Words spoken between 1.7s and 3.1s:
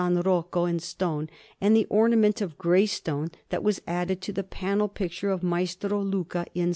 the ornament of grey